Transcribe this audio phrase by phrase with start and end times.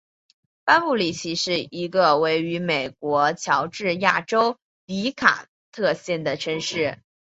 [0.63, 6.97] 班布里奇是一个位于美国乔治亚州迪卡特县的城市。